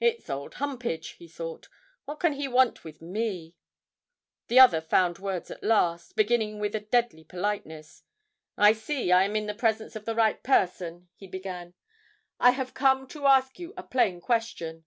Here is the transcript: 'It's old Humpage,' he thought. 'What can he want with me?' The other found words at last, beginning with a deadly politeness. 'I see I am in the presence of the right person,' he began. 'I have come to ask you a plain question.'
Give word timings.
'It's 0.00 0.28
old 0.28 0.54
Humpage,' 0.54 1.18
he 1.18 1.28
thought. 1.28 1.68
'What 2.04 2.18
can 2.18 2.32
he 2.32 2.48
want 2.48 2.82
with 2.82 3.00
me?' 3.00 3.54
The 4.48 4.58
other 4.58 4.80
found 4.80 5.20
words 5.20 5.52
at 5.52 5.62
last, 5.62 6.16
beginning 6.16 6.58
with 6.58 6.74
a 6.74 6.80
deadly 6.80 7.22
politeness. 7.22 8.02
'I 8.56 8.72
see 8.72 9.12
I 9.12 9.22
am 9.22 9.36
in 9.36 9.46
the 9.46 9.54
presence 9.54 9.94
of 9.94 10.04
the 10.04 10.16
right 10.16 10.42
person,' 10.42 11.06
he 11.14 11.28
began. 11.28 11.74
'I 12.40 12.50
have 12.50 12.74
come 12.74 13.06
to 13.06 13.28
ask 13.28 13.56
you 13.60 13.72
a 13.76 13.84
plain 13.84 14.20
question.' 14.20 14.84